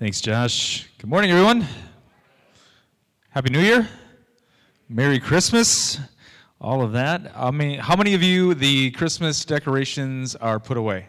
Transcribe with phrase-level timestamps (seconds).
[0.00, 0.88] Thanks, Josh.
[0.96, 1.66] Good morning, everyone.
[3.28, 3.86] Happy New Year.
[4.88, 6.00] Merry Christmas.
[6.58, 7.30] All of that.
[7.36, 11.08] I mean, how many of you the Christmas decorations are put away?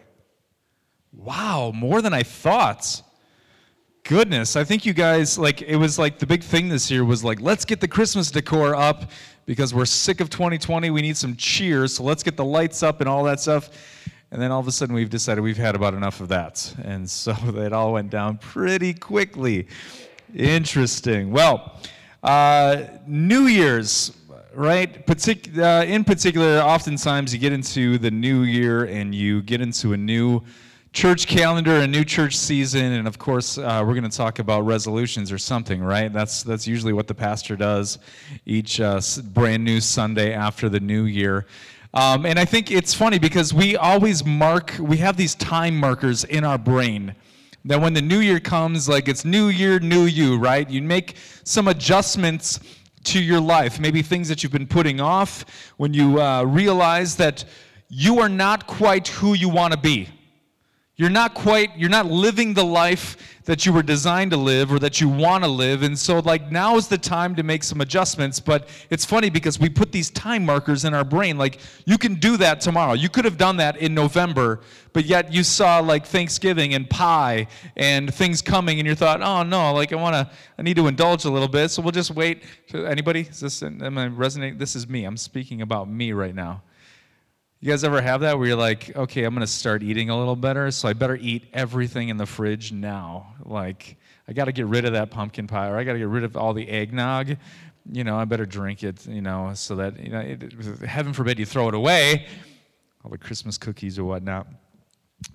[1.10, 3.00] Wow, more than I thought.
[4.02, 7.24] Goodness, I think you guys like it was like the big thing this year was
[7.24, 9.10] like let's get the Christmas decor up
[9.46, 10.90] because we're sick of 2020.
[10.90, 13.70] We need some cheer, so let's get the lights up and all that stuff.
[14.32, 16.74] And then all of a sudden, we've decided we've had about enough of that.
[16.82, 19.68] And so it all went down pretty quickly.
[20.34, 21.30] Interesting.
[21.30, 21.78] Well,
[22.22, 24.16] uh, New Year's,
[24.54, 25.06] right?
[25.06, 29.92] Partic- uh, in particular, oftentimes you get into the new year and you get into
[29.92, 30.42] a new
[30.94, 34.62] church calendar, a new church season, and of course, uh, we're going to talk about
[34.62, 36.10] resolutions or something, right?
[36.10, 37.98] That's that's usually what the pastor does
[38.46, 41.46] each uh, brand new Sunday after the new year.
[41.94, 46.24] Um, and I think it's funny because we always mark, we have these time markers
[46.24, 47.14] in our brain
[47.64, 50.68] that when the new year comes, like it's new year, new you, right?
[50.68, 52.60] You make some adjustments
[53.04, 55.44] to your life, maybe things that you've been putting off
[55.76, 57.44] when you uh, realize that
[57.88, 60.08] you are not quite who you want to be.
[60.96, 64.78] You're not quite, you're not living the life that you were designed to live or
[64.78, 65.82] that you want to live.
[65.82, 68.38] And so, like, now is the time to make some adjustments.
[68.38, 71.38] But it's funny because we put these time markers in our brain.
[71.38, 72.92] Like, you can do that tomorrow.
[72.92, 74.60] You could have done that in November,
[74.92, 79.42] but yet you saw, like, Thanksgiving and pie and things coming, and you thought, oh,
[79.42, 81.70] no, like, I want to, I need to indulge a little bit.
[81.70, 82.42] So we'll just wait.
[82.74, 83.22] Anybody?
[83.22, 84.58] Is this, am I resonating?
[84.58, 85.04] This is me.
[85.04, 86.62] I'm speaking about me right now.
[87.62, 90.18] You guys ever have that where you're like, okay, I'm going to start eating a
[90.18, 93.36] little better, so I better eat everything in the fridge now?
[93.44, 96.08] Like, I got to get rid of that pumpkin pie, or I got to get
[96.08, 97.36] rid of all the eggnog.
[97.88, 101.38] You know, I better drink it, you know, so that, you know, it, heaven forbid
[101.38, 102.26] you throw it away,
[103.04, 104.48] all the Christmas cookies or whatnot.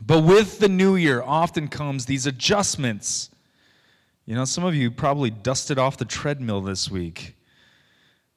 [0.05, 3.29] But with the new year often comes these adjustments.
[4.25, 7.36] You know, some of you probably dusted off the treadmill this week.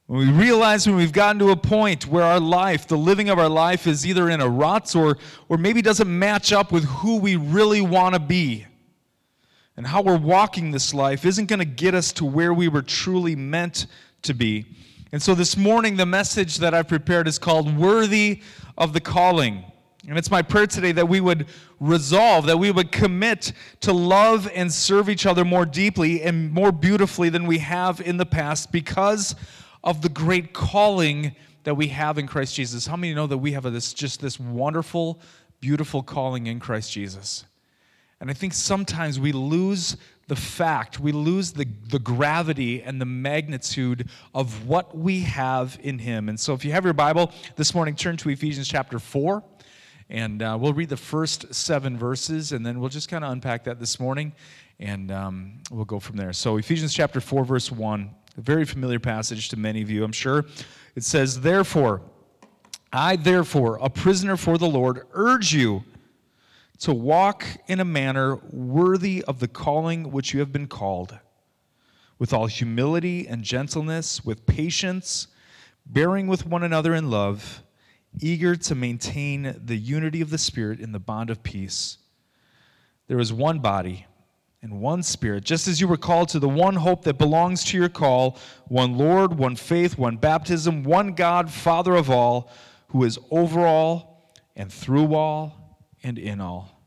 [0.07, 3.39] When we realize when we've gotten to a point where our life, the living of
[3.39, 5.17] our life, is either in a rut or,
[5.47, 8.65] or maybe doesn't match up with who we really want to be.
[9.77, 12.81] And how we're walking this life isn't going to get us to where we were
[12.81, 13.87] truly meant
[14.23, 14.65] to be.
[15.13, 18.41] And so this morning, the message that I've prepared is called Worthy
[18.77, 19.63] of the Calling.
[20.07, 21.47] And it's my prayer today that we would
[21.79, 26.71] resolve, that we would commit to love and serve each other more deeply and more
[26.71, 29.35] beautifully than we have in the past because
[29.83, 32.87] of the great calling that we have in Christ Jesus.
[32.87, 35.19] How many know that we have this just this wonderful,
[35.59, 37.45] beautiful calling in Christ Jesus?
[38.19, 39.97] And I think sometimes we lose
[40.27, 45.99] the fact, we lose the, the gravity and the magnitude of what we have in
[45.99, 46.29] Him.
[46.29, 49.43] And so, if you have your Bible this morning, turn to Ephesians chapter 4.
[50.09, 53.63] And uh, we'll read the first seven verses, and then we'll just kind of unpack
[53.63, 54.33] that this morning,
[54.77, 56.33] and um, we'll go from there.
[56.33, 58.09] So, Ephesians chapter 4, verse 1.
[58.41, 60.45] A very familiar passage to many of you, I'm sure.
[60.95, 62.01] It says, Therefore,
[62.91, 65.83] I, therefore, a prisoner for the Lord, urge you
[66.79, 71.19] to walk in a manner worthy of the calling which you have been called,
[72.17, 75.27] with all humility and gentleness, with patience,
[75.85, 77.61] bearing with one another in love,
[78.19, 81.99] eager to maintain the unity of the Spirit in the bond of peace.
[83.07, 84.07] There is one body
[84.61, 87.77] and one Spirit, just as you were called to the one hope that belongs to
[87.77, 92.51] your call one Lord, one faith, one baptism, one God, Father of all,
[92.89, 96.79] who is over all and through all and in all.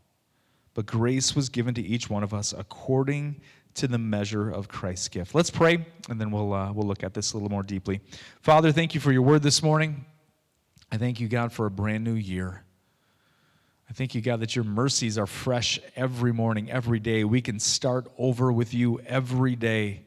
[0.75, 3.41] But grace was given to each one of us according
[3.75, 5.35] to the measure of Christ's gift.
[5.35, 8.01] Let's pray, and then we'll, uh, we'll look at this a little more deeply.
[8.41, 10.05] Father, thank you for your word this morning.
[10.93, 12.65] I thank you, God, for a brand new year.
[13.89, 17.25] I thank you, God, that your mercies are fresh every morning, every day.
[17.25, 20.04] We can start over with you every day,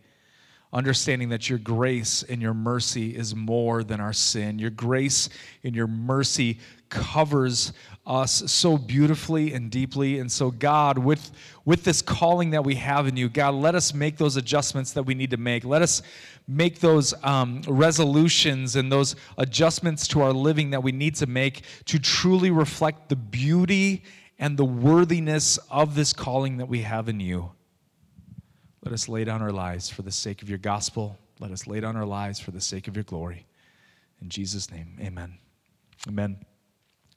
[0.78, 4.60] understanding that your grace and your mercy is more than our sin.
[4.60, 5.28] Your grace
[5.64, 7.74] and your mercy covers
[8.06, 10.20] us so beautifully and deeply.
[10.20, 11.32] And so, God, with,
[11.66, 15.02] with this calling that we have in you, God, let us make those adjustments that
[15.02, 15.66] we need to make.
[15.66, 16.04] Let us
[16.48, 21.64] make those um, resolutions and those adjustments to our living that we need to make
[21.86, 24.04] to truly reflect the beauty
[24.38, 27.50] and the worthiness of this calling that we have in you.
[28.84, 31.18] Let us lay down our lives for the sake of your gospel.
[31.40, 33.46] Let us lay down our lives for the sake of your glory.
[34.22, 35.38] In Jesus' name, amen.
[36.08, 36.38] Amen.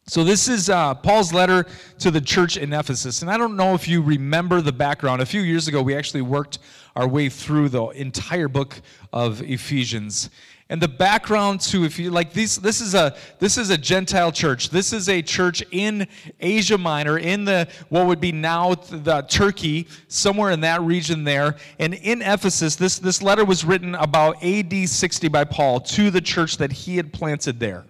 [0.06, 1.66] So, this is uh, Paul's letter
[2.00, 3.22] to the church in Ephesus.
[3.22, 5.22] And I don't know if you remember the background.
[5.22, 6.58] A few years ago, we actually worked
[6.96, 8.80] our way through the entire book
[9.12, 10.30] of Ephesians.
[10.70, 14.31] And the background to if you like these this is a this is a Gentile
[14.31, 14.70] church.
[14.70, 16.06] This is a church in
[16.38, 21.56] Asia Minor, in the what would be now the Turkey, somewhere in that region there.
[21.81, 26.20] And in Ephesus, this, this letter was written about AD 60 by Paul to the
[26.20, 27.84] church that he had planted there.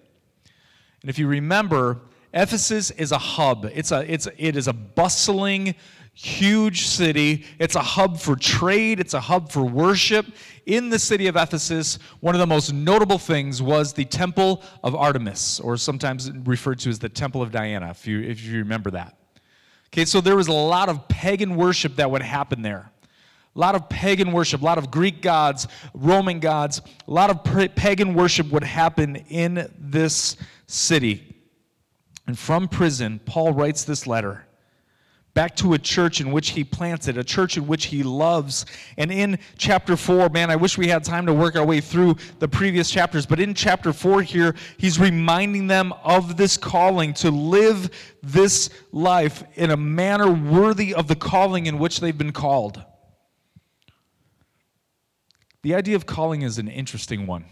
[1.02, 2.00] And if you remember,
[2.32, 3.66] Ephesus is a hub.
[3.74, 5.74] It's a, it's, it is a bustling,
[6.12, 7.44] huge city.
[7.58, 10.26] It's a hub for trade, it's a hub for worship.
[10.66, 14.94] In the city of Ephesus, one of the most notable things was the Temple of
[14.94, 18.90] Artemis, or sometimes referred to as the Temple of Diana, if you, if you remember
[18.90, 19.16] that.
[19.88, 22.92] Okay, so there was a lot of pagan worship that would happen there.
[23.56, 27.42] A lot of pagan worship, a lot of Greek gods, Roman gods, a lot of
[27.74, 30.36] pagan worship would happen in this
[30.68, 31.34] city.
[32.28, 34.46] And from prison, Paul writes this letter
[35.34, 38.66] back to a church in which he planted, a church in which he loves.
[38.96, 42.16] And in chapter 4, man, I wish we had time to work our way through
[42.38, 47.30] the previous chapters, but in chapter 4 here, he's reminding them of this calling to
[47.30, 47.90] live
[48.22, 52.82] this life in a manner worthy of the calling in which they've been called.
[55.62, 57.44] The idea of calling is an interesting one.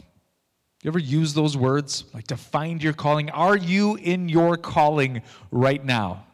[0.83, 2.05] You ever use those words?
[2.15, 3.31] Like to find your calling?
[3.31, 6.28] Are you in your calling right now?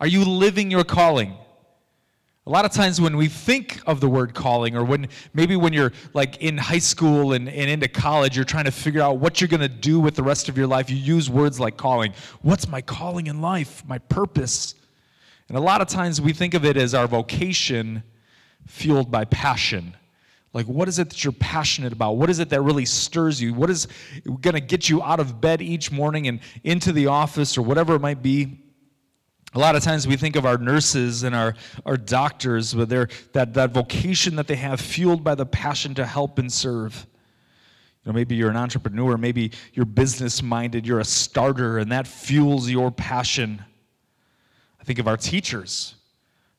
[0.00, 1.36] Are you living your calling?
[2.46, 5.74] A lot of times when we think of the word calling, or when maybe when
[5.74, 9.40] you're like in high school and, and into college, you're trying to figure out what
[9.40, 12.14] you're going to do with the rest of your life, you use words like calling.
[12.40, 13.84] What's my calling in life?
[13.86, 14.74] My purpose?
[15.48, 18.02] And a lot of times we think of it as our vocation
[18.66, 19.94] fueled by passion.
[20.54, 22.12] Like, what is it that you're passionate about?
[22.12, 23.52] What is it that really stirs you?
[23.52, 23.86] What is
[24.24, 27.94] going to get you out of bed each morning and into the office or whatever
[27.94, 28.60] it might be?
[29.54, 31.54] A lot of times we think of our nurses and our,
[31.84, 36.06] our doctors, but they're, that, that vocation that they have fueled by the passion to
[36.06, 37.06] help and serve.
[38.04, 42.06] You know, maybe you're an entrepreneur, maybe you're business minded, you're a starter, and that
[42.06, 43.62] fuels your passion.
[44.80, 45.96] I think of our teachers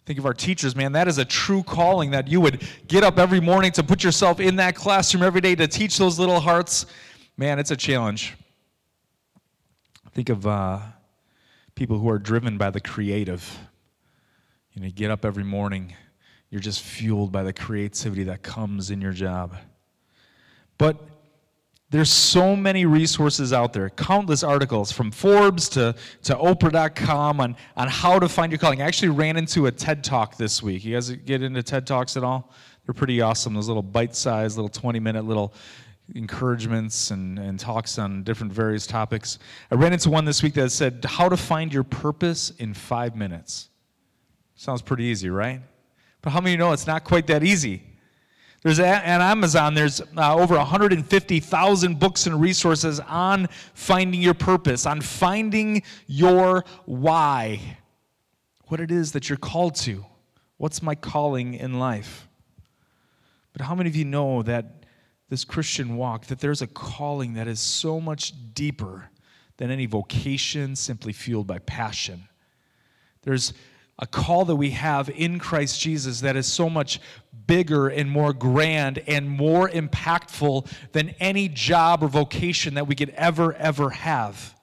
[0.05, 0.93] Think of our teachers, man.
[0.93, 4.39] That is a true calling that you would get up every morning to put yourself
[4.39, 6.87] in that classroom every day to teach those little hearts.
[7.37, 8.35] Man, it's a challenge.
[10.13, 10.79] Think of uh,
[11.75, 13.59] people who are driven by the creative.
[14.73, 15.93] You know, you get up every morning,
[16.49, 19.55] you're just fueled by the creativity that comes in your job.
[20.77, 20.97] But
[21.91, 27.87] there's so many resources out there, countless articles from Forbes to, to Oprah.com on, on
[27.89, 28.81] how to find your calling.
[28.81, 30.85] I actually ran into a TED Talk this week.
[30.85, 32.49] You guys get into TED Talks at all?
[32.85, 33.53] They're pretty awesome.
[33.53, 35.53] Those little bite sized, little 20 minute little
[36.15, 39.39] encouragements and, and talks on different various topics.
[39.69, 43.15] I ran into one this week that said, How to Find Your Purpose in Five
[43.15, 43.69] Minutes.
[44.55, 45.61] Sounds pretty easy, right?
[46.21, 47.83] But how many know it's not quite that easy?
[48.61, 55.01] There's at Amazon, there's uh, over 150,000 books and resources on finding your purpose, on
[55.01, 57.59] finding your why,
[58.67, 60.05] what it is that you're called to.
[60.57, 62.27] What's my calling in life?
[63.53, 64.80] But how many of you know that
[65.31, 69.09] this Christian walk, that there's a calling that is so much deeper
[69.55, 72.27] than any vocation simply fueled by passion?
[73.21, 73.53] There's
[73.97, 76.99] a call that we have in Christ Jesus that is so much
[77.47, 83.11] bigger and more grand and more impactful than any job or vocation that we could
[83.11, 84.53] ever, ever have.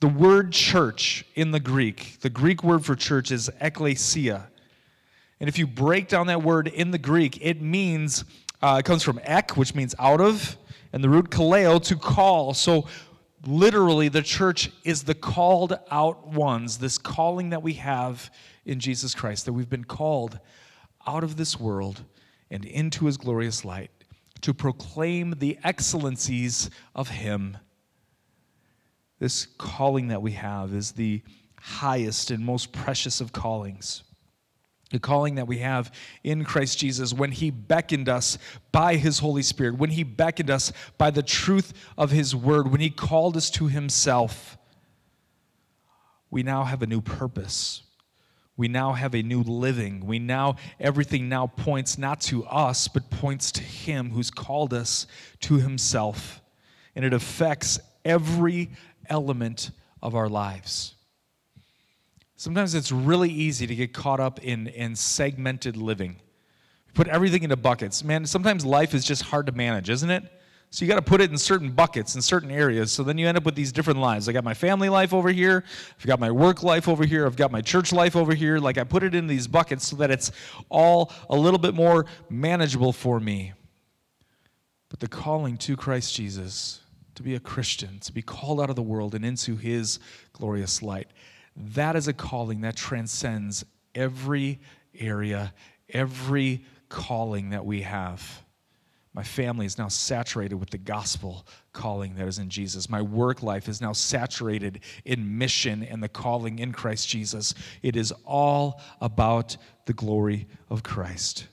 [0.00, 4.48] The word church in the Greek, the Greek word for church is ekklesia.
[5.40, 8.26] And if you break down that word in the Greek, it means,
[8.64, 10.56] uh, it comes from ek, which means out of,
[10.94, 12.54] and the root kaleo, to call.
[12.54, 12.86] So
[13.46, 18.30] literally, the church is the called out ones, this calling that we have
[18.64, 20.38] in Jesus Christ, that we've been called
[21.06, 22.04] out of this world
[22.50, 23.90] and into his glorious light
[24.40, 27.58] to proclaim the excellencies of him.
[29.18, 31.20] This calling that we have is the
[31.60, 34.04] highest and most precious of callings
[34.94, 38.38] the calling that we have in Christ Jesus when He beckoned us
[38.72, 42.80] by His Holy Spirit, when He beckoned us by the truth of His Word, when
[42.80, 44.56] He called us to Himself,
[46.30, 47.82] we now have a new purpose.
[48.56, 50.06] We now have a new living.
[50.06, 55.06] We now, everything now points not to us, but points to Him who's called us
[55.40, 56.40] to Himself.
[56.94, 58.70] And it affects every
[59.08, 60.93] element of our lives.
[62.36, 66.16] Sometimes it's really easy to get caught up in, in segmented living.
[66.94, 68.04] Put everything into buckets.
[68.04, 70.24] Man, sometimes life is just hard to manage, isn't it?
[70.70, 72.90] So you got to put it in certain buckets in certain areas.
[72.90, 74.28] So then you end up with these different lives.
[74.28, 75.62] I got my family life over here.
[75.96, 77.26] I've got my work life over here.
[77.26, 78.58] I've got my church life over here.
[78.58, 80.32] Like I put it in these buckets so that it's
[80.70, 83.52] all a little bit more manageable for me.
[84.88, 86.80] But the calling to Christ Jesus,
[87.14, 90.00] to be a Christian, to be called out of the world and into his
[90.32, 91.06] glorious light,
[91.56, 94.60] that is a calling that transcends every
[94.98, 95.52] area,
[95.88, 98.44] every calling that we have.
[99.14, 102.90] My family is now saturated with the gospel calling that is in Jesus.
[102.90, 107.54] My work life is now saturated in mission and the calling in Christ Jesus.
[107.82, 109.56] It is all about
[109.86, 111.46] the glory of Christ.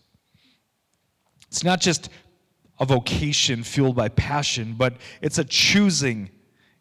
[1.49, 2.09] It's not just
[2.79, 6.31] a vocation fueled by passion, but it's a choosing.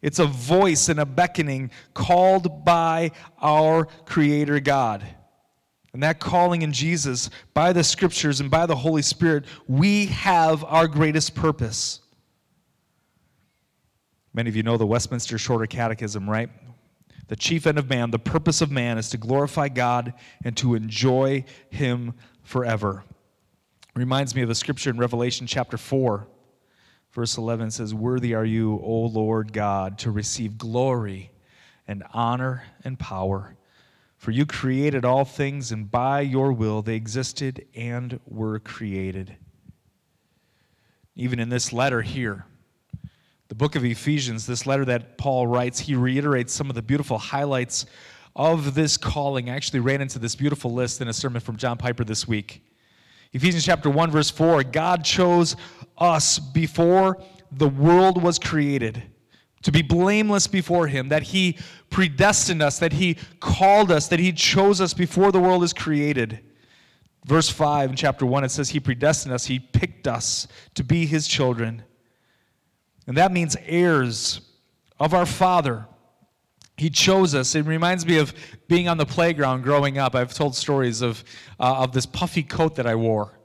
[0.01, 5.05] It's a voice and a beckoning called by our Creator God.
[5.93, 10.63] And that calling in Jesus, by the scriptures and by the Holy Spirit, we have
[10.63, 11.99] our greatest purpose.
[14.33, 16.49] Many of you know the Westminster Shorter Catechism, right?
[17.27, 20.75] The chief end of man, the purpose of man is to glorify God and to
[20.75, 23.03] enjoy Him forever.
[23.93, 26.27] Reminds me of a scripture in Revelation chapter 4,
[27.11, 31.31] verse 11 says, Worthy are you, O Lord God, to receive glory
[31.87, 33.55] and honor and power.
[34.17, 39.35] For you created all things, and by your will they existed and were created.
[41.15, 42.45] Even in this letter here,
[43.47, 47.17] the book of Ephesians, this letter that Paul writes, he reiterates some of the beautiful
[47.17, 47.85] highlights
[48.35, 49.49] of this calling.
[49.49, 52.63] I actually ran into this beautiful list in a sermon from John Piper this week.
[53.33, 55.55] Ephesians chapter 1, verse 4 God chose
[55.97, 57.21] us before
[57.51, 59.03] the world was created
[59.63, 61.57] to be blameless before Him, that He
[61.89, 66.39] predestined us, that He called us, that He chose us before the world is created.
[67.25, 71.05] Verse 5 in chapter 1, it says, He predestined us, He picked us to be
[71.05, 71.83] His children.
[73.07, 74.41] And that means heirs
[74.99, 75.87] of our Father.
[76.81, 77.53] He chose us.
[77.53, 78.33] It reminds me of
[78.67, 80.15] being on the playground growing up.
[80.15, 81.23] I've told stories of,
[81.59, 83.37] uh, of this puffy coat that I wore.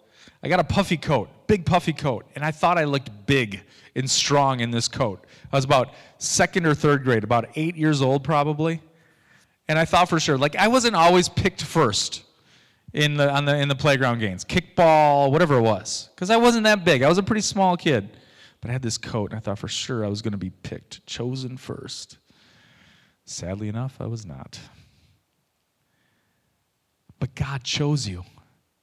[0.43, 3.61] I got a puffy coat, big puffy coat, and I thought I looked big
[3.95, 5.27] and strong in this coat.
[5.53, 8.81] I was about second or third grade, about eight years old probably.
[9.69, 12.25] And I thought for sure, like I wasn't always picked first
[12.95, 16.65] in the, on the, in the playground games, kickball, whatever it was, because I wasn't
[16.65, 17.03] that big.
[17.03, 18.17] I was a pretty small kid.
[18.63, 20.49] But I had this coat, and I thought for sure I was going to be
[20.49, 22.17] picked, chosen first.
[23.27, 24.59] Sadly enough, I was not.
[27.19, 28.25] But God chose you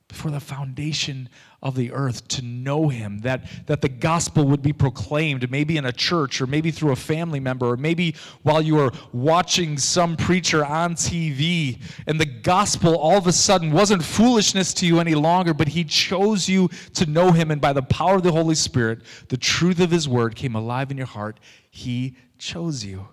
[0.09, 1.27] before the foundation
[1.63, 5.85] of the earth to know him, that, that the gospel would be proclaimed, maybe in
[5.85, 10.15] a church or maybe through a family member, or maybe while you were watching some
[10.15, 15.15] preacher on TV, and the gospel all of a sudden wasn't foolishness to you any
[15.15, 18.55] longer, but he chose you to know him, and by the power of the Holy
[18.55, 21.39] Spirit, the truth of his word came alive in your heart.
[21.71, 23.07] He chose you.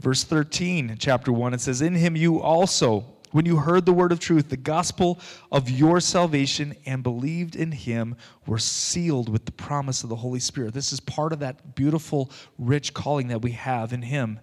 [0.00, 4.10] Verse 13, chapter 1, it says, In him you also when you heard the word
[4.10, 5.20] of truth, the gospel
[5.52, 8.16] of your salvation, and believed in him,
[8.46, 10.74] were sealed with the promise of the Holy Spirit.
[10.74, 14.40] This is part of that beautiful, rich calling that we have in him.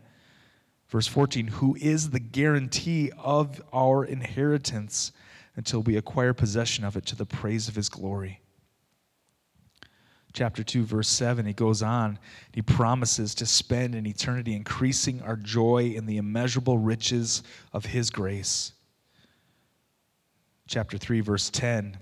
[0.88, 5.12] Verse 14, who is the guarantee of our inheritance
[5.58, 8.40] until we acquire possession of it to the praise of his glory.
[10.34, 12.19] Chapter 2, verse 7, he goes on.
[12.51, 17.43] He promises to spend an eternity increasing our joy in the immeasurable riches
[17.74, 18.74] of his grace
[20.67, 21.98] chapter 3, verse 10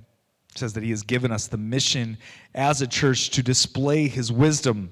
[0.55, 2.17] says that he has given us the mission
[2.53, 4.89] as a church to display his wisdom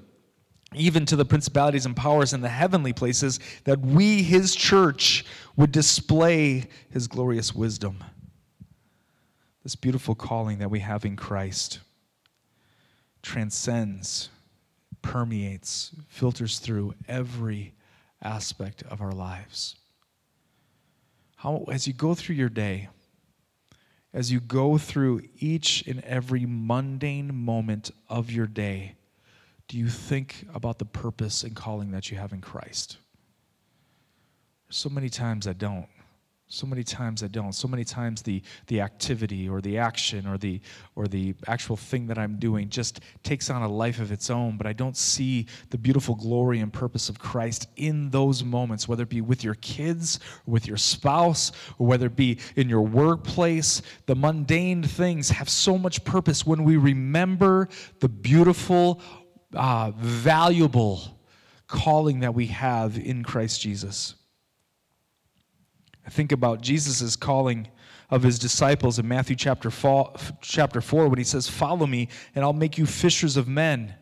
[0.74, 5.24] even to the principalities and powers in the heavenly places, that we, his church,
[5.54, 8.02] would display his glorious wisdom.
[9.62, 11.78] This beautiful calling that we have in Christ
[13.24, 14.28] transcends,
[15.02, 17.74] permeates, filters through every
[18.22, 19.76] aspect of our lives.
[21.36, 22.88] How, as you go through your day,
[24.12, 28.94] as you go through each and every mundane moment of your day,
[29.66, 32.98] do you think about the purpose and calling that you have in Christ?
[34.68, 35.88] So many times I don't.
[36.48, 37.54] So many times I don't.
[37.54, 40.60] So many times the, the activity or the action or the,
[40.94, 44.58] or the actual thing that I'm doing just takes on a life of its own,
[44.58, 49.04] but I don't see the beautiful glory and purpose of Christ in those moments, whether
[49.04, 52.82] it be with your kids or with your spouse or whether it be in your
[52.82, 53.80] workplace.
[54.04, 57.70] The mundane things have so much purpose when we remember
[58.00, 59.00] the beautiful,
[59.54, 61.18] uh, valuable
[61.66, 64.14] calling that we have in Christ Jesus.
[66.06, 67.68] I think about Jesus' calling
[68.10, 72.44] of his disciples in Matthew chapter 4, chapter 4 when he says, Follow me, and
[72.44, 73.94] I'll make you fishers of men.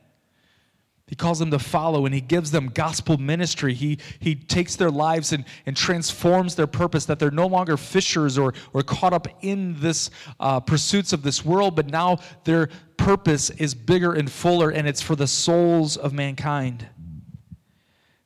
[1.06, 3.74] He calls them to follow and he gives them gospel ministry.
[3.74, 8.38] He, he takes their lives and, and transforms their purpose that they're no longer fishers
[8.38, 10.08] or, or caught up in this
[10.40, 15.02] uh, pursuits of this world, but now they're purpose is bigger and fuller, and it's
[15.02, 16.88] for the souls of mankind.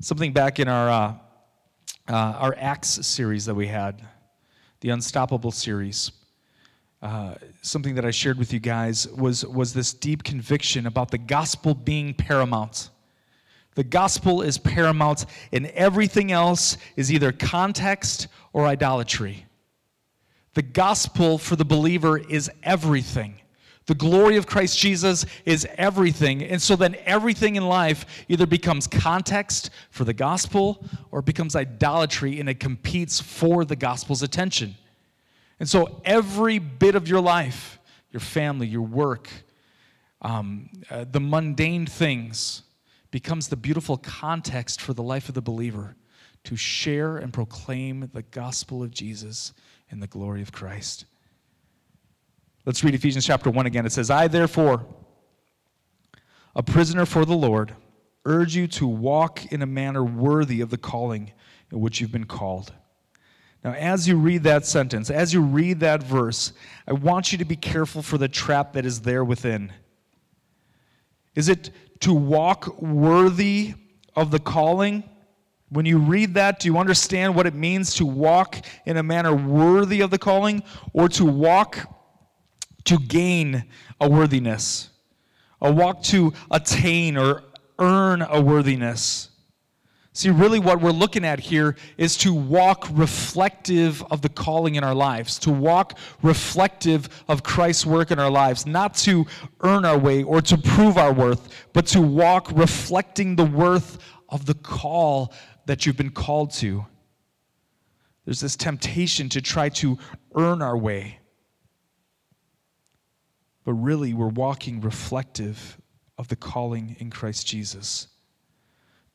[0.01, 1.15] Something back in our, uh,
[2.09, 4.03] uh, our Acts series that we had,
[4.81, 6.13] the Unstoppable series.
[7.03, 11.19] Uh, something that I shared with you guys was, was this deep conviction about the
[11.19, 12.91] gospel being paramount.
[13.75, 19.45] The gospel is paramount, and everything else is either context or idolatry.
[20.55, 23.41] The gospel for the believer is everything.
[23.87, 26.43] The glory of Christ Jesus is everything.
[26.43, 32.41] And so then everything in life either becomes context for the gospel or becomes idolatry
[32.41, 34.75] and it competes for the gospel's attention.
[35.61, 37.79] And so every bit of your life,
[38.11, 39.31] your family, your work,
[40.21, 42.63] um, uh, the mundane things,
[43.13, 45.97] becomes the beautiful context for the life of the believer
[46.45, 49.53] to share and proclaim the gospel of Jesus
[49.91, 51.07] and the glory of Christ.
[52.67, 53.87] Let's read Ephesians chapter 1 again.
[53.87, 54.85] It says, I therefore,
[56.55, 57.75] a prisoner for the Lord,
[58.27, 61.33] urge you to walk in a manner worthy of the calling
[61.73, 62.73] in which you've been called
[63.67, 66.53] now, as you read that sentence, as you read that verse,
[66.87, 69.73] I want you to be careful for the trap that is there within.
[71.35, 73.75] Is it to walk worthy
[74.15, 75.03] of the calling?
[75.71, 79.35] When you read that, do you understand what it means to walk in a manner
[79.35, 81.96] worthy of the calling or to walk
[82.87, 83.65] to gain
[84.01, 84.91] a worthiness?
[85.61, 87.43] A walk to attain or
[87.79, 89.31] earn a worthiness?
[90.17, 94.83] See, really, what we're looking at here is to walk reflective of the calling in
[94.83, 99.27] our lives, to walk reflective of Christ's work in our lives, not to
[99.61, 103.99] earn our way or to prove our worth, but to walk reflecting the worth
[104.31, 105.35] of the call
[105.67, 106.87] that you've been called to.
[108.25, 109.99] There's this temptation to try to
[110.35, 111.19] earn our way.
[113.67, 115.79] But really, we're walking reflective
[116.17, 118.09] of the calling in Christ Jesus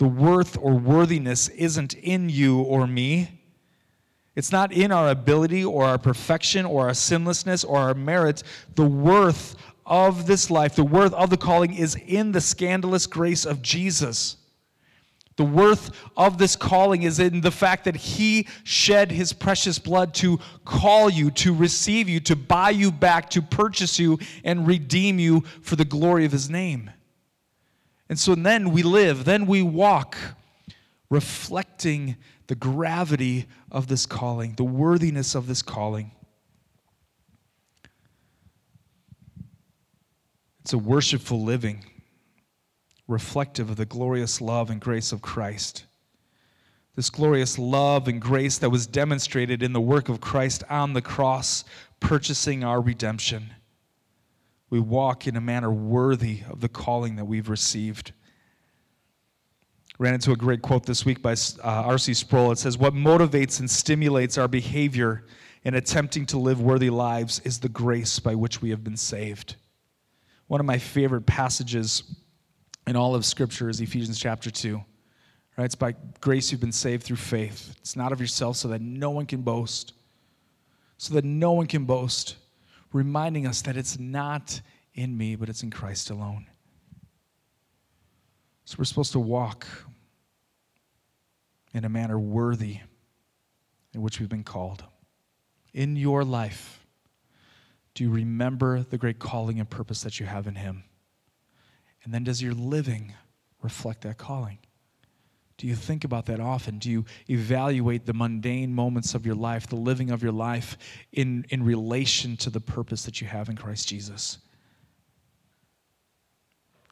[0.01, 3.39] the worth or worthiness isn't in you or me.
[4.35, 8.41] It's not in our ability or our perfection or our sinlessness or our merit.
[8.73, 9.55] The worth
[9.85, 14.37] of this life, the worth of the calling is in the scandalous grace of Jesus.
[15.37, 20.13] The worth of this calling is in the fact that He shed His precious blood
[20.15, 25.19] to call you, to receive you, to buy you back, to purchase you, and redeem
[25.19, 26.91] you for the glory of His name.
[28.09, 30.17] And so then we live, then we walk,
[31.09, 32.17] reflecting
[32.47, 36.11] the gravity of this calling, the worthiness of this calling.
[40.59, 41.85] It's a worshipful living,
[43.11, 45.85] reflective of the glorious love and grace of Christ.
[46.95, 51.01] This glorious love and grace that was demonstrated in the work of Christ on the
[51.01, 51.63] cross,
[51.99, 53.51] purchasing our redemption
[54.71, 58.13] we walk in a manner worthy of the calling that we've received.
[59.99, 62.15] Ran into a great quote this week by uh, R.C.
[62.15, 62.53] Sproul.
[62.53, 65.25] It says, What motivates and stimulates our behavior
[65.63, 69.57] in attempting to live worthy lives is the grace by which we have been saved.
[70.47, 72.03] One of my favorite passages
[72.87, 74.81] in all of Scripture is Ephesians chapter 2.
[75.57, 75.65] Right?
[75.65, 77.75] It's by grace you've been saved through faith.
[77.79, 79.93] It's not of yourself so that no one can boast.
[80.97, 82.35] So that no one can boast
[82.93, 84.61] reminding us that it's not
[84.93, 86.47] in me, but it's in Christ alone.
[88.65, 89.67] So we're supposed to walk
[91.73, 92.79] in a manner worthy
[93.93, 94.83] in which we've been called.
[95.73, 96.85] In your life,
[97.93, 100.83] do you remember the great calling and purpose that you have in Him?
[102.03, 103.13] And then does your living
[103.61, 104.57] reflect that calling?
[105.57, 106.79] Do you think about that often?
[106.79, 110.75] Do you evaluate the mundane moments of your life, the living of your life,
[111.11, 114.39] in, in relation to the purpose that you have in Christ Jesus?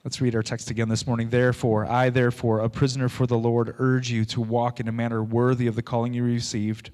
[0.04, 1.30] Let's read our text again this morning.
[1.30, 5.24] Therefore, I, therefore, a prisoner for the Lord, urge you to walk in a manner
[5.24, 6.92] worthy of the calling you received,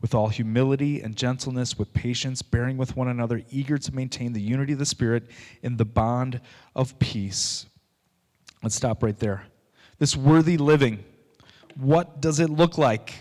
[0.00, 4.40] with all humility and gentleness, with patience, bearing with one another, eager to maintain the
[4.40, 5.24] unity of the Spirit
[5.62, 6.40] in the bond
[6.76, 7.66] of peace.
[8.62, 9.44] Let's stop right there
[9.98, 11.04] this worthy living.
[11.74, 13.14] What does it look like?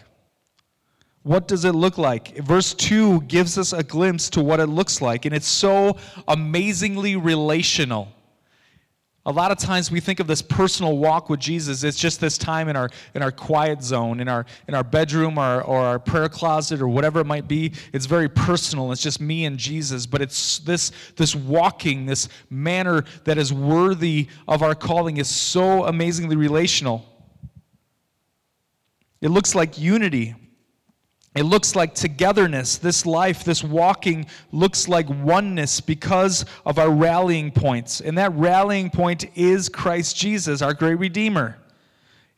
[1.24, 2.38] What does it look like?
[2.38, 7.16] Verse 2 gives us a glimpse to what it looks like, and it's so amazingly
[7.16, 8.14] relational.
[9.28, 11.84] A lot of times we think of this personal walk with Jesus.
[11.84, 15.38] It's just this time in our in our quiet zone, in our in our bedroom
[15.38, 17.74] or, or our prayer closet or whatever it might be.
[17.92, 18.94] It's very personal.
[18.94, 20.06] It's just me and Jesus.
[20.06, 25.84] But it's this this walking, this manner that is worthy of our calling is so
[25.84, 27.04] amazingly relational.
[29.20, 30.36] It looks like unity.
[31.38, 32.78] It looks like togetherness.
[32.80, 38.02] This life, this walking looks like oneness because of our rallying points.
[38.02, 41.60] And that rallying point is Christ Jesus, our great Redeemer.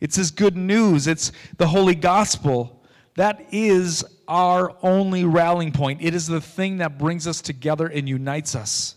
[0.02, 2.84] It's His good news, it's the Holy Gospel.
[3.16, 6.02] That is our only rallying point.
[6.02, 8.96] It is the thing that brings us together and unites us.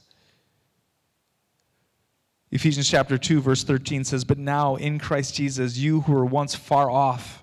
[2.50, 6.54] Ephesians chapter 2, verse 13 says, But now in Christ Jesus, you who were once
[6.54, 7.41] far off,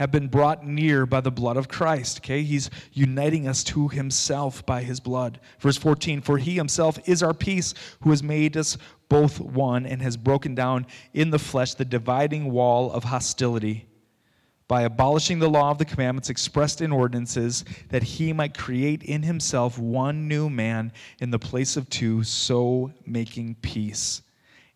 [0.00, 2.20] have been brought near by the blood of Christ.
[2.20, 5.38] Okay, he's uniting us to himself by his blood.
[5.58, 8.78] Verse 14 For he himself is our peace, who has made us
[9.10, 13.88] both one and has broken down in the flesh the dividing wall of hostility
[14.68, 19.22] by abolishing the law of the commandments expressed in ordinances, that he might create in
[19.22, 24.22] himself one new man in the place of two, so making peace,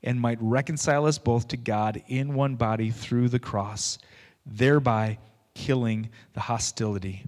[0.03, 3.97] and might reconcile us both to God in one body through the cross
[4.47, 5.19] thereby
[5.55, 7.25] killing the hostility.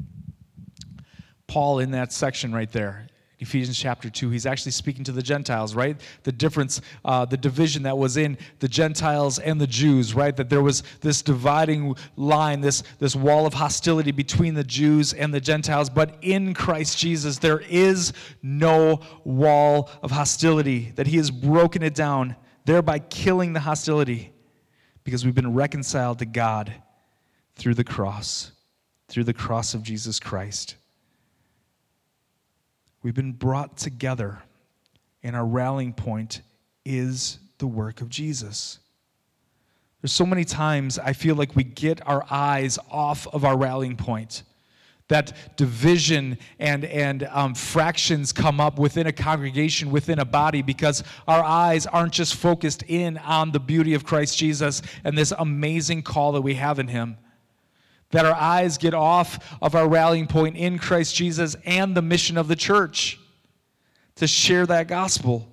[1.47, 3.07] Paul, in that section right there,
[3.39, 6.01] Ephesians chapter 2, he's actually speaking to the Gentiles, right?
[6.23, 10.35] The difference, uh, the division that was in the Gentiles and the Jews, right?
[10.35, 15.35] That there was this dividing line, this, this wall of hostility between the Jews and
[15.35, 15.91] the Gentiles.
[15.91, 21.95] But in Christ Jesus, there is no wall of hostility, that he has broken it
[21.95, 24.33] down, thereby killing the hostility
[25.05, 26.73] because we've been reconciled to God
[27.57, 28.53] through the cross,
[29.09, 30.77] through the cross of Jesus Christ.
[33.03, 34.39] We've been brought together,
[35.23, 36.43] and our rallying point
[36.85, 38.79] is the work of Jesus.
[40.03, 43.97] There's so many times I feel like we get our eyes off of our rallying
[43.97, 44.43] point.
[45.09, 51.05] That division and, and um, fractions come up within a congregation, within a body, because
[51.29, 56.03] our eyes aren't just focused in on the beauty of Christ Jesus and this amazing
[56.03, 57.17] call that we have in Him
[58.11, 62.39] that our eyes get off of our rallying point in Christ Jesus and the mission
[62.39, 63.19] of the church
[64.17, 65.49] to share that gospel.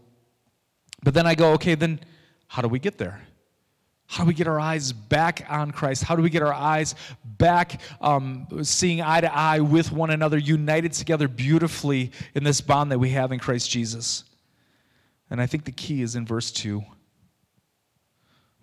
[1.04, 2.00] But then I go, okay, then
[2.48, 3.22] how do we get there?
[4.08, 6.04] How do we get our eyes back on Christ?
[6.04, 10.38] How do we get our eyes back um, seeing eye to eye with one another,
[10.38, 14.24] united together beautifully in this bond that we have in Christ Jesus?
[15.30, 16.84] And I think the key is in verse 2.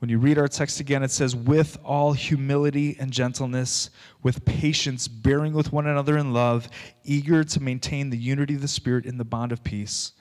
[0.00, 3.90] When you read our text again, it says, with all humility and gentleness,
[4.22, 6.70] with patience, bearing with one another in love,
[7.04, 10.12] eager to maintain the unity of the Spirit in the bond of peace.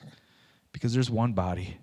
[0.72, 1.78] Because there's one body,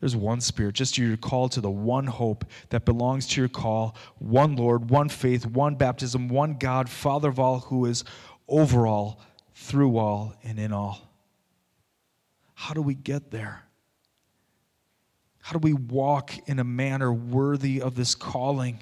[0.00, 0.74] there's one Spirit.
[0.74, 5.10] Just you're called to the one hope that belongs to your call one Lord, one
[5.10, 8.04] faith, one baptism, one God, Father of all, who is
[8.48, 9.20] over all,
[9.54, 11.12] through all, and in all.
[12.54, 13.64] How do we get there?
[15.44, 18.78] How do we walk in a manner worthy of this calling?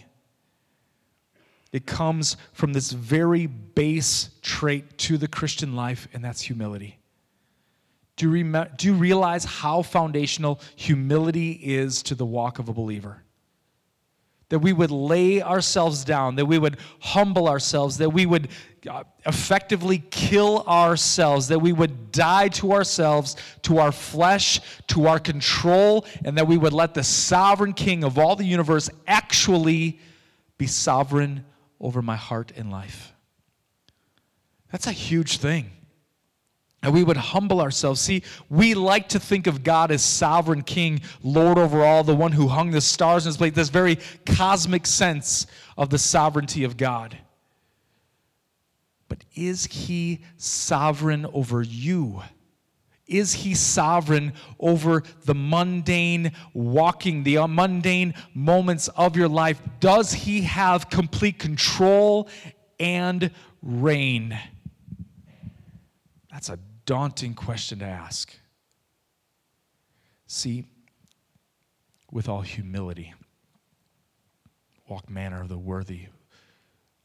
[1.73, 7.01] It comes from this very base trait to the Christian life, and that's humility.
[8.15, 12.73] Do you, rem- do you realize how foundational humility is to the walk of a
[12.73, 13.22] believer?
[14.53, 18.49] That we would lay ourselves down, that we would humble ourselves, that we would
[18.87, 25.19] uh, effectively kill ourselves, that we would die to ourselves, to our flesh, to our
[25.19, 29.99] control, and that we would let the sovereign king of all the universe actually
[30.59, 31.47] be sovereign
[31.81, 33.15] over my heart and life.
[34.71, 35.71] That's a huge thing.
[36.83, 38.01] And we would humble ourselves.
[38.01, 42.33] See, we like to think of God as sovereign king, Lord over all, the one
[42.33, 46.77] who hung the stars in his place, this very cosmic sense of the sovereignty of
[46.77, 47.17] God.
[49.09, 52.23] But is he sovereign over you?
[53.07, 59.61] Is he sovereign over the mundane walking, the mundane moments of your life?
[59.81, 62.29] Does he have complete control
[62.81, 64.39] and reign?
[66.31, 66.59] That's a
[66.93, 68.37] daunting question to ask.
[70.27, 70.67] See,
[72.11, 73.15] with all humility,
[74.87, 76.09] walk manner of the worthy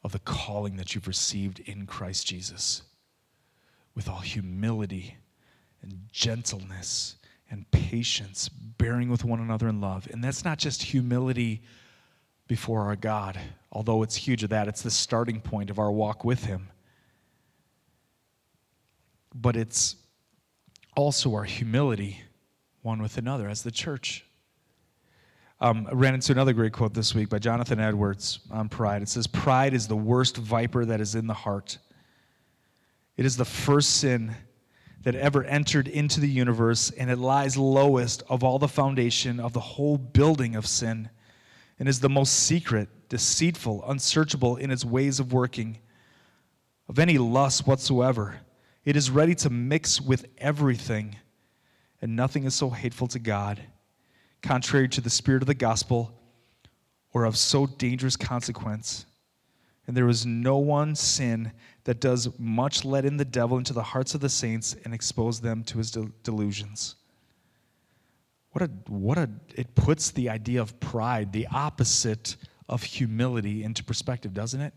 [0.04, 2.82] of the calling that you've received in Christ Jesus.
[3.96, 5.16] With all humility
[5.82, 7.16] and gentleness
[7.50, 10.06] and patience, bearing with one another in love.
[10.12, 11.62] And that's not just humility
[12.46, 13.40] before our God,
[13.72, 14.68] although it's huge of that.
[14.68, 16.72] It's the starting point of our walk with Him
[19.42, 19.96] but it's
[20.96, 22.22] also our humility
[22.82, 24.26] one with another as the church.
[25.60, 29.02] Um, I ran into another great quote this week by Jonathan Edwards on pride.
[29.02, 31.80] It says, Pride is the worst viper that is in the heart.
[33.16, 34.36] It is the first sin
[35.04, 39.54] that ever entered into the universe, and it lies lowest of all the foundation of
[39.54, 41.10] the whole building of sin,
[41.80, 45.80] and is the most secret, deceitful, unsearchable in its ways of working.
[46.90, 48.40] of any lust whatsoever.
[48.88, 51.18] It is ready to mix with everything,
[52.02, 53.62] and nothing is so hateful to God,
[54.42, 56.18] contrary to the spirit of the gospel,
[57.12, 59.06] or of so dangerous consequence.
[59.86, 61.52] And there is no one sin
[61.84, 65.42] that does much let in the devil into the hearts of the saints and expose
[65.42, 65.92] them to his
[66.24, 66.96] delusions.
[68.54, 72.38] What a, what a, it puts the idea of pride, the opposite
[72.70, 74.74] of humility, into perspective, doesn't it?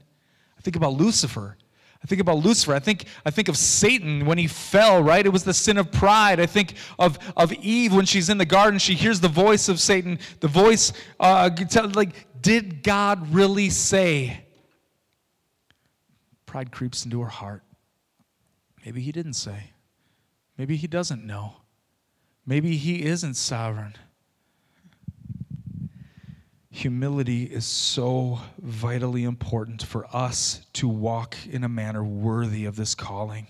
[0.59, 1.57] I think about Lucifer.
[2.03, 2.73] I think about Lucifer.
[2.73, 5.25] I think, I think of Satan when he fell, right?
[5.25, 6.41] It was the sin of pride.
[6.41, 8.79] I think of, of Eve when she's in the garden.
[8.79, 10.19] She hears the voice of Satan.
[10.41, 11.51] The voice, uh,
[11.95, 14.45] like, did God really say?
[16.47, 17.63] Pride creeps into her heart.
[18.85, 19.73] Maybe he didn't say.
[20.57, 21.57] Maybe he doesn't know.
[22.47, 23.95] Maybe he isn't sovereign.
[26.71, 32.95] Humility is so vitally important for us to walk in a manner worthy of this
[32.95, 33.49] calling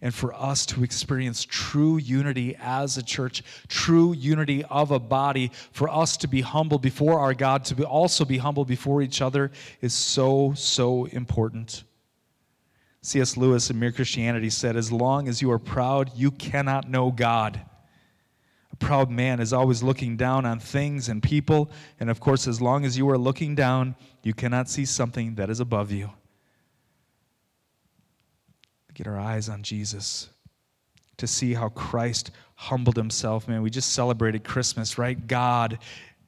[0.00, 5.50] and for us to experience true unity as a church, true unity of a body,
[5.72, 9.22] for us to be humble before our God, to be also be humble before each
[9.22, 11.84] other is so, so important.
[13.00, 13.38] C.S.
[13.38, 17.60] Lewis in Mere Christianity said, As long as you are proud, you cannot know God.
[18.74, 22.60] A proud man is always looking down on things and people, and of course, as
[22.60, 26.10] long as you are looking down, you cannot see something that is above you.
[28.92, 30.28] Get our eyes on Jesus
[31.18, 33.46] to see how Christ humbled himself.
[33.46, 35.24] Man, we just celebrated Christmas, right?
[35.24, 35.78] God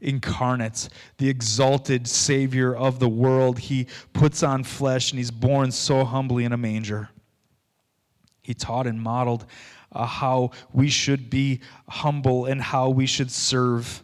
[0.01, 3.59] incarnate, the exalted Savior of the world.
[3.59, 7.09] He puts on flesh and he's born so humbly in a manger.
[8.41, 9.47] He taught and modeled
[9.97, 14.03] uh, how we should be humble and how we should serve.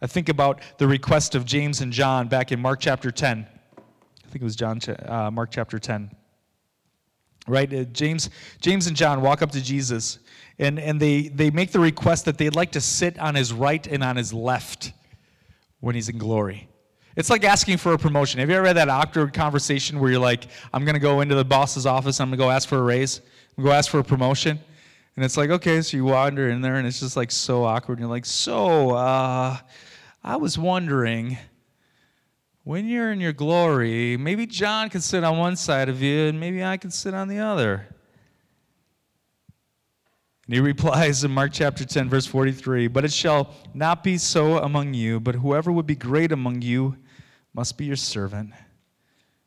[0.00, 3.46] I think about the request of James and John back in Mark chapter 10.
[3.46, 6.10] I think it was John, uh, Mark chapter 10.
[7.46, 7.72] Right?
[7.72, 10.18] Uh, James, James and John walk up to Jesus
[10.58, 13.86] and, and they, they make the request that they'd like to sit on his right
[13.86, 14.92] and on his left
[15.80, 16.68] when he's in glory.
[17.16, 18.40] It's like asking for a promotion.
[18.40, 21.34] Have you ever had that awkward conversation where you're like, I'm going to go into
[21.34, 23.18] the boss's office, I'm going to go ask for a raise,
[23.56, 24.60] I'm going to go ask for a promotion?
[25.18, 27.94] And it's like, okay, so you wander in there, and it's just like so awkward.
[27.94, 29.56] And you're like, so, uh,
[30.22, 31.36] I was wondering,
[32.62, 36.38] when you're in your glory, maybe John can sit on one side of you, and
[36.38, 37.88] maybe I can sit on the other.
[40.46, 44.58] And he replies in Mark chapter 10, verse 43 But it shall not be so
[44.58, 46.96] among you, but whoever would be great among you
[47.52, 48.52] must be your servant.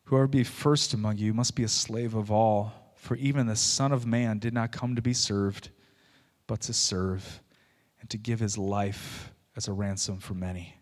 [0.03, 2.80] Whoever be first among you must be a slave of all.
[3.01, 5.69] For even the Son of Man did not come to be served,
[6.45, 7.41] but to serve,
[7.99, 10.75] and to give his life as a ransom for many.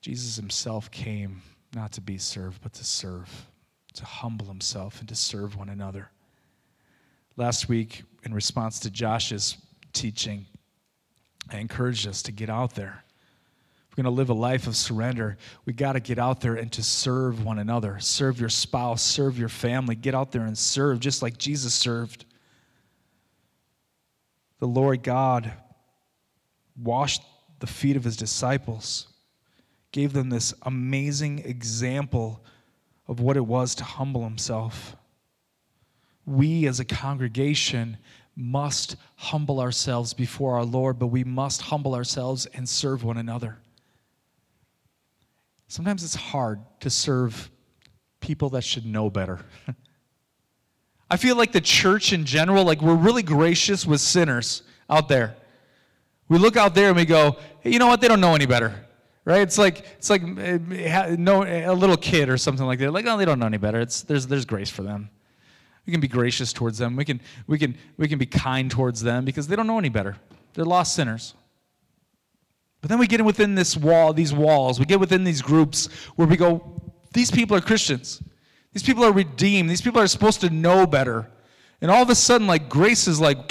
[0.00, 1.40] Jesus himself came
[1.72, 3.30] not to be served, but to serve,
[3.92, 6.10] to humble himself, and to serve one another.
[7.36, 9.56] Last week, in response to Josh's
[9.92, 10.46] teaching,
[11.48, 13.03] I encouraged us to get out there
[13.94, 16.72] we're going to live a life of surrender, we got to get out there and
[16.72, 18.00] to serve one another.
[18.00, 19.94] Serve your spouse, serve your family.
[19.94, 22.24] Get out there and serve just like Jesus served.
[24.58, 25.52] The Lord God
[26.82, 27.22] washed
[27.60, 29.06] the feet of his disciples,
[29.92, 32.44] gave them this amazing example
[33.06, 34.96] of what it was to humble himself.
[36.26, 37.98] We as a congregation
[38.34, 43.58] must humble ourselves before our Lord, but we must humble ourselves and serve one another.
[45.68, 47.50] Sometimes it's hard to serve
[48.20, 49.40] people that should know better.
[51.10, 55.36] I feel like the church in general, like we're really gracious with sinners out there.
[56.28, 58.00] We look out there and we go, hey, you know what?
[58.00, 58.86] They don't know any better.
[59.26, 59.40] Right?
[59.40, 62.90] It's like it's like eh, no a little kid or something like that.
[62.92, 63.80] Like, oh, they don't know any better.
[63.80, 65.08] It's there's there's grace for them.
[65.86, 66.94] We can be gracious towards them.
[66.96, 69.88] We can we can we can be kind towards them because they don't know any
[69.88, 70.16] better.
[70.52, 71.34] They're lost sinners.
[72.84, 76.28] But then we get within this wall, these walls, we get within these groups where
[76.28, 76.82] we go,
[77.14, 78.22] these people are Christians.
[78.74, 79.70] These people are redeemed.
[79.70, 81.30] These people are supposed to know better.
[81.80, 83.50] And all of a sudden, like, grace is like,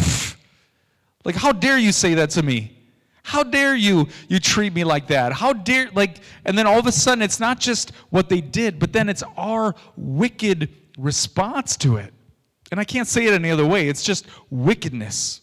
[1.26, 2.78] like, how dare you say that to me?
[3.24, 5.34] How dare you you treat me like that?
[5.34, 8.78] How dare like and then all of a sudden it's not just what they did,
[8.78, 12.14] but then it's our wicked response to it.
[12.70, 13.88] And I can't say it any other way.
[13.88, 15.42] It's just wickedness.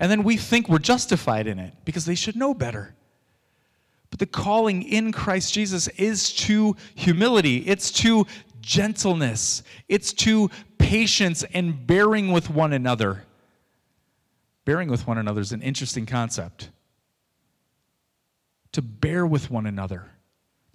[0.00, 2.94] And then we think we're justified in it because they should know better.
[4.10, 8.26] But the calling in Christ Jesus is to humility, it's to
[8.60, 13.24] gentleness, it's to patience and bearing with one another.
[14.64, 16.70] Bearing with one another is an interesting concept.
[18.72, 20.10] To bear with one another,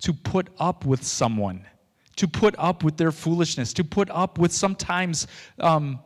[0.02, 1.66] to put up with someone,
[2.16, 5.28] to put up with their foolishness, to put up with sometimes
[5.60, 6.00] um,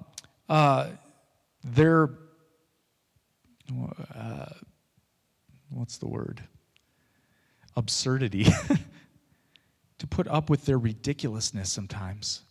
[0.50, 0.90] uh,
[1.64, 2.10] their,
[4.16, 4.46] uh,
[5.70, 6.44] what's the word?
[7.76, 8.46] Absurdity.
[10.00, 12.44] to put up with their ridiculousness sometimes,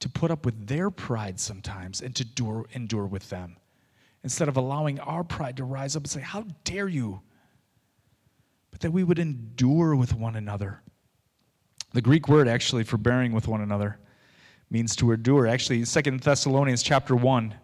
[0.00, 3.56] to put up with their pride sometimes, and to endure, endure with them.
[4.24, 7.20] Instead of allowing our pride to rise up and say, How dare you?
[8.72, 10.82] But that we would endure with one another.
[11.92, 13.98] The Greek word actually for bearing with one another
[14.68, 15.46] means to endure.
[15.46, 17.54] Actually, Second Thessalonians chapter 1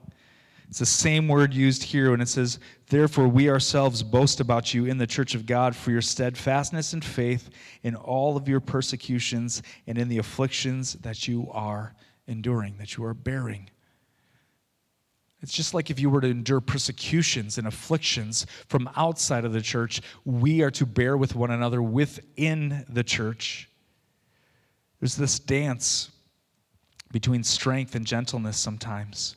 [0.68, 4.86] it's the same word used here when it says, Therefore, we ourselves boast about you
[4.86, 7.50] in the church of God for your steadfastness and faith
[7.82, 11.94] in all of your persecutions and in the afflictions that you are
[12.26, 13.68] enduring, that you are bearing.
[15.42, 19.60] It's just like if you were to endure persecutions and afflictions from outside of the
[19.60, 23.68] church, we are to bear with one another within the church.
[25.00, 26.12] There's this dance
[27.10, 29.36] between strength and gentleness sometimes.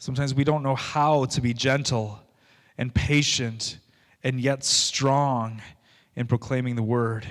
[0.00, 2.18] Sometimes we don't know how to be gentle
[2.78, 3.76] and patient
[4.24, 5.60] and yet strong
[6.16, 7.26] in proclaiming the word.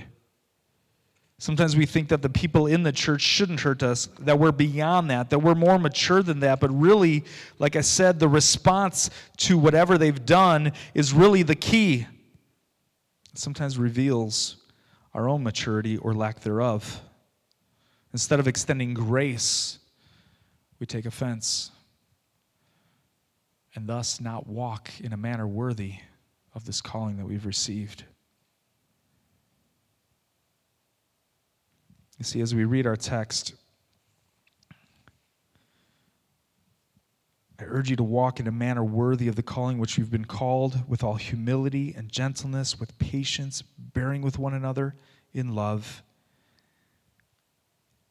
[1.39, 5.09] Sometimes we think that the people in the church shouldn't hurt us, that we're beyond
[5.09, 6.59] that, that we're more mature than that.
[6.59, 7.25] But really,
[7.57, 12.05] like I said, the response to whatever they've done is really the key.
[13.33, 14.57] It sometimes reveals
[15.15, 17.01] our own maturity or lack thereof.
[18.13, 19.79] Instead of extending grace,
[20.79, 21.71] we take offense
[23.79, 25.93] and thus not walk in a manner worthy
[26.53, 28.03] of this calling that we've received.
[32.17, 33.53] You see, as we read our text,
[37.57, 40.25] I urge you to walk in a manner worthy of the calling which you've been
[40.25, 44.93] called, with all humility and gentleness, with patience, bearing with one another
[45.33, 46.03] in love,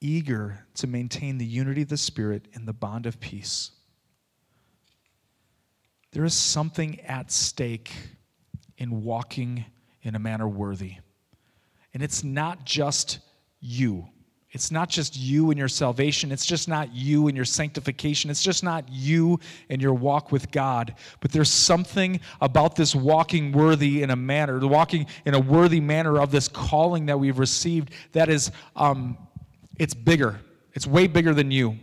[0.00, 3.72] eager to maintain the unity of the Spirit in the bond of peace.
[6.18, 7.92] There is something at stake
[8.76, 9.64] in walking
[10.02, 10.94] in a manner worthy.
[11.94, 13.20] And it's not just
[13.60, 14.08] you.
[14.50, 16.32] It's not just you and your salvation.
[16.32, 18.32] It's just not you and your sanctification.
[18.32, 19.38] It's just not you
[19.70, 20.96] and your walk with God.
[21.20, 26.18] But there's something about this walking worthy in a manner, walking in a worthy manner
[26.18, 29.16] of this calling that we've received that is, um,
[29.78, 30.40] it's bigger.
[30.74, 31.78] It's way bigger than you.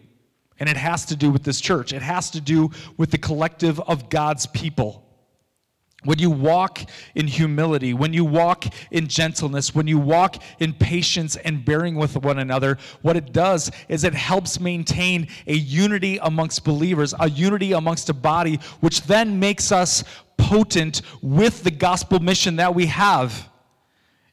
[0.59, 3.79] And it has to do with this church, it has to do with the collective
[3.81, 5.05] of God's people.
[6.05, 6.81] When you walk
[7.15, 12.15] in humility, when you walk in gentleness, when you walk in patience and bearing with
[12.17, 17.71] one another, what it does is it helps maintain a unity amongst believers, a unity
[17.71, 20.03] amongst a body, which then makes us
[20.37, 23.49] potent with the gospel mission that we have.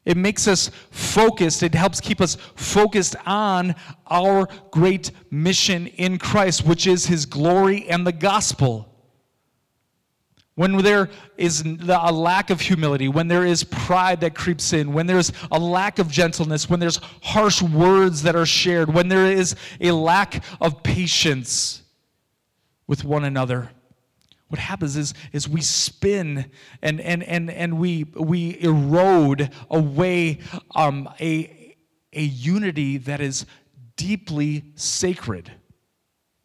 [0.05, 1.63] It makes us focused.
[1.63, 3.75] It helps keep us focused on
[4.07, 8.89] our great mission in Christ, which is his glory and the gospel.
[10.55, 15.07] When there is a lack of humility, when there is pride that creeps in, when
[15.07, 19.55] there's a lack of gentleness, when there's harsh words that are shared, when there is
[19.81, 21.81] a lack of patience
[22.85, 23.71] with one another,
[24.53, 26.45] what happens is, is we spin
[26.83, 30.37] and, and, and, and we, we erode away
[30.75, 31.75] um, a,
[32.13, 33.47] a unity that is
[33.95, 35.51] deeply sacred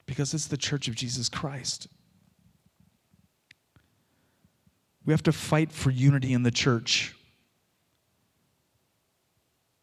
[0.06, 1.88] because it's the church of Jesus Christ.
[5.04, 7.14] We have to fight for unity in the church.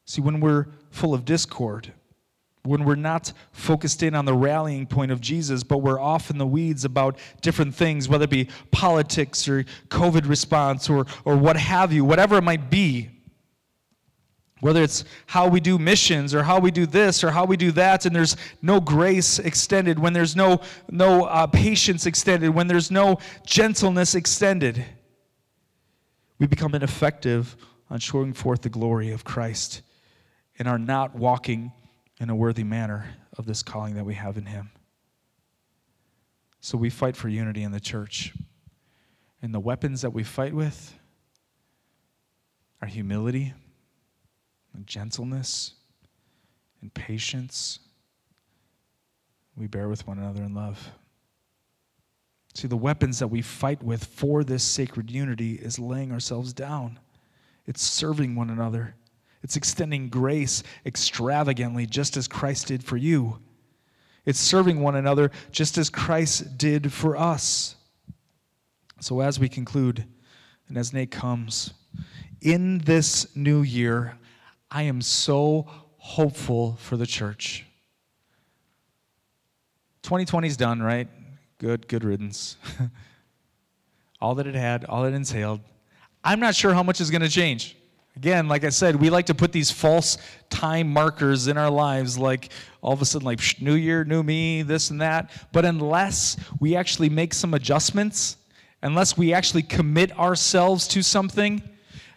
[0.06, 1.94] See, when we're full of discord,
[2.66, 6.38] when we're not focused in on the rallying point of Jesus, but we're off in
[6.38, 11.58] the weeds about different things, whether it be politics or COVID response or, or what
[11.58, 13.10] have you, whatever it might be.
[14.62, 17.72] Whether it's how we do missions or how we do this or how we do
[17.74, 22.90] that, and there's no grace extended, when there's no, no uh, patience extended, when there's
[22.90, 24.84] no gentleness extended,
[26.40, 27.56] we become ineffective
[27.90, 29.82] on showing forth the glory of Christ
[30.58, 31.72] and are not walking
[32.20, 34.72] in a worthy manner of this calling that we have in Him.
[36.62, 38.34] So we fight for unity in the church.
[39.42, 40.98] And the weapons that we fight with
[42.82, 43.54] are humility,
[44.74, 45.74] and gentleness,
[46.82, 47.80] and patience.
[49.56, 50.92] We bear with one another in love.
[52.54, 57.00] See, the weapons that we fight with for this sacred unity is laying ourselves down,
[57.66, 58.96] it's serving one another
[59.46, 63.38] it's extending grace extravagantly, just as Christ did for you.
[64.26, 67.76] It's serving one another just as Christ did for us.
[69.00, 70.04] So, as we conclude,
[70.68, 71.76] and as Nate comes,
[72.42, 74.18] in this new year,
[74.72, 75.68] I am so
[75.98, 77.68] hopeful for the church.
[80.02, 81.08] 2020 is done, right?
[81.60, 82.58] Good, good riddance.
[84.20, 85.62] all that it had, all it entailed.
[86.24, 87.78] I'm not sure how much is going to change.
[88.18, 90.18] Again, like I said, we like to put these false
[90.50, 92.50] time markers in our lives, like
[92.82, 95.32] all of a sudden, like new year, new me, this and that.
[95.52, 98.38] But unless we actually make some adjustments,
[98.82, 101.62] unless we actually commit ourselves to something,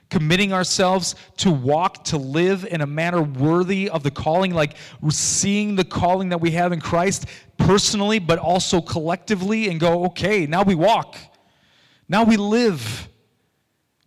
[0.09, 4.77] committing ourselves to walk, to live in a manner worthy of the calling, like
[5.11, 7.27] seeing the calling that we have in Christ
[7.57, 11.17] personally, but also collectively, and go, okay, now we walk.
[12.09, 13.09] Now we live.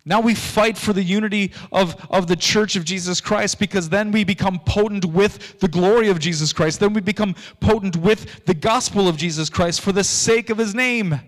[0.04, 4.10] Now we fight for the unity of, of the church of Jesus Christ because then
[4.10, 6.80] we become potent with the glory of Jesus Christ.
[6.80, 10.74] Then we become potent with the gospel of Jesus Christ for the sake of his
[10.74, 11.20] name.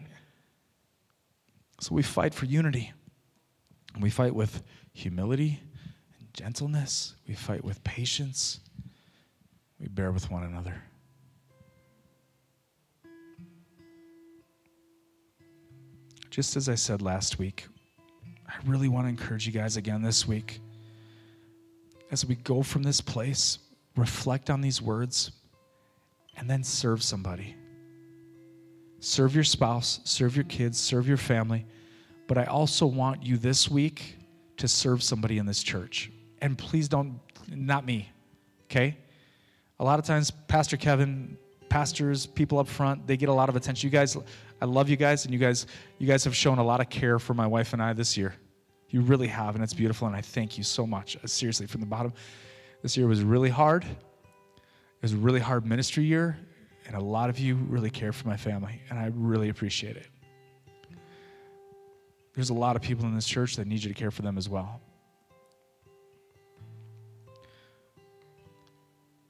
[1.80, 2.92] So we fight for unity.
[3.94, 5.60] And we fight with humility
[6.18, 7.14] and gentleness.
[7.28, 8.58] We fight with patience.
[9.78, 10.82] We bear with one another.
[16.30, 17.68] Just as I said last week,
[18.54, 20.60] I really want to encourage you guys again this week.
[22.12, 23.58] As we go from this place,
[23.96, 25.32] reflect on these words
[26.36, 27.56] and then serve somebody.
[29.00, 31.66] Serve your spouse, serve your kids, serve your family.
[32.26, 34.16] But I also want you this week
[34.56, 36.10] to serve somebody in this church.
[36.40, 38.08] And please don't, not me,
[38.70, 38.96] okay?
[39.80, 41.36] A lot of times, Pastor Kevin,
[41.68, 43.88] pastors, people up front, they get a lot of attention.
[43.88, 44.16] You guys,
[44.62, 45.66] I love you guys, and you guys,
[45.98, 48.34] you guys have shown a lot of care for my wife and I this year.
[48.94, 51.16] You really have, and it's beautiful, and I thank you so much.
[51.16, 52.12] Uh, seriously, from the bottom.
[52.80, 53.82] This year was really hard.
[53.82, 56.38] It was a really hard ministry year,
[56.86, 60.06] and a lot of you really care for my family, and I really appreciate it.
[62.34, 64.38] There's a lot of people in this church that need you to care for them
[64.38, 64.80] as well.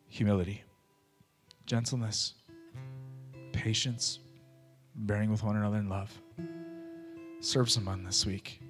[0.08, 0.62] Humility,
[1.64, 2.34] gentleness,
[3.52, 4.18] patience,
[4.94, 6.12] bearing with one another in love.
[7.40, 8.60] Serve someone this week.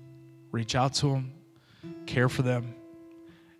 [0.55, 1.33] Reach out to them,
[2.07, 2.77] care for them.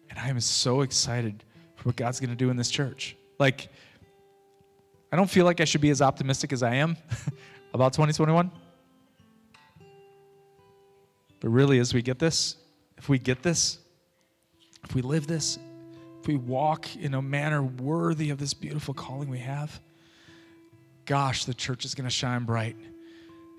[0.09, 1.43] And I am so excited
[1.75, 3.17] for what God's going to do in this church.
[3.41, 3.69] Like,
[5.11, 6.97] I don't feel like I should be as optimistic as I am
[7.75, 8.49] about 2021.
[11.41, 12.59] But really, as we get this,
[12.97, 13.79] if we get this,
[14.85, 15.59] if we live this,
[16.21, 19.81] if we walk in a manner worthy of this beautiful calling we have,
[21.07, 22.77] gosh, the church is going to shine bright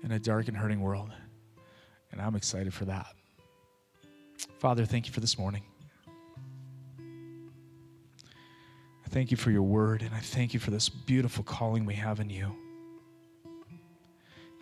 [0.02, 1.10] in a dark and hurting world.
[2.12, 3.15] And I'm excited for that.
[4.58, 5.62] Father, thank you for this morning.
[6.98, 7.02] I
[9.08, 12.20] thank you for your word, and I thank you for this beautiful calling we have
[12.20, 12.54] in you.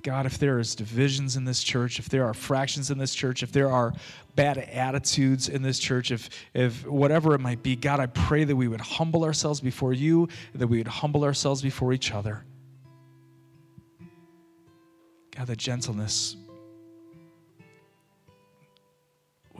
[0.02, 3.42] God, if there is divisions in this church, if there are fractions in this church,
[3.42, 3.94] if there are
[4.36, 8.54] bad attitudes in this church, if, if whatever it might be, God, I pray that
[8.54, 12.44] we would humble ourselves before you, that we would humble ourselves before each other.
[15.34, 16.36] God, gentleness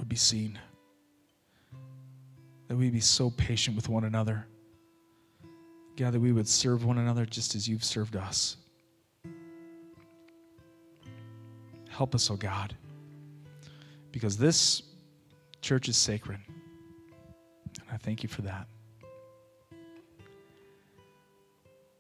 [0.05, 0.59] would be seen,
[2.69, 4.47] that we be so patient with one another.
[5.97, 8.59] God, that we would serve one another just as you've served us.
[11.89, 12.77] Help us, oh God,
[14.13, 14.83] because this
[15.63, 16.39] church is sacred.
[17.81, 18.67] And I thank you for that.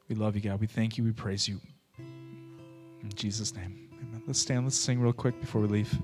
[0.09, 0.61] We love you, God.
[0.61, 1.05] We thank you.
[1.05, 1.59] We praise you.
[1.97, 3.89] In Jesus' name.
[3.95, 4.23] Amen.
[4.27, 4.67] Let's stand.
[4.67, 5.99] Let's sing real quick before we leave.